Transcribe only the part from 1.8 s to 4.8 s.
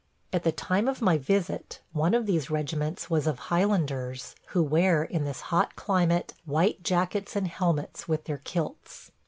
one of these regiments was of Highlanders who